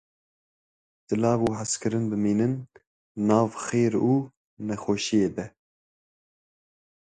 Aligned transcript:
Silav 1.05 1.39
û 1.47 1.49
hizkirin 1.59 2.05
biminin 2.11 2.53
nav 3.27 3.49
xêr 3.65 3.93
û 4.11 4.13
xweşiyê 4.81 5.27
de. 5.35 5.47